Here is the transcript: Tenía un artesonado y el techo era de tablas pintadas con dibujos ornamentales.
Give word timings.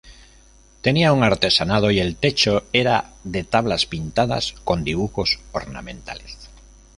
Tenía 0.81 1.13
un 1.13 1.21
artesonado 1.23 1.91
y 1.91 1.99
el 1.99 2.15
techo 2.15 2.63
era 2.73 3.11
de 3.23 3.43
tablas 3.43 3.85
pintadas 3.85 4.55
con 4.63 4.83
dibujos 4.83 5.37
ornamentales. 5.51 6.49